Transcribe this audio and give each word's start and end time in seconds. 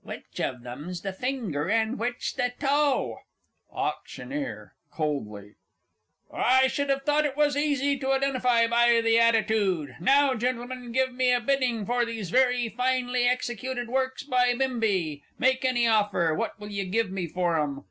Which 0.00 0.40
of 0.40 0.64
'em's 0.64 1.02
the 1.02 1.12
finger 1.12 1.68
and 1.68 1.98
which 1.98 2.36
the 2.36 2.54
toe? 2.58 3.18
AUCT. 3.70 4.70
(coldly). 4.90 5.56
I 6.32 6.66
should 6.68 6.88
have 6.88 7.02
thought 7.02 7.26
it 7.26 7.36
was 7.36 7.58
easy 7.58 7.98
to 7.98 8.12
identify 8.12 8.66
by 8.68 9.02
the 9.02 9.18
attitude. 9.18 9.96
Now, 10.00 10.32
Gentlemen, 10.34 10.92
give 10.92 11.12
me 11.12 11.30
a 11.30 11.40
bidding 11.40 11.84
for 11.84 12.06
these 12.06 12.30
very 12.30 12.70
finely 12.70 13.28
executed 13.28 13.90
works 13.90 14.22
by 14.22 14.54
Bimbi. 14.54 15.24
Make 15.38 15.62
any 15.62 15.86
offer. 15.86 16.32
What 16.34 16.58
will 16.58 16.70
you 16.70 16.86
give 16.86 17.10
me 17.10 17.26
for 17.26 17.60
'em? 17.60 17.84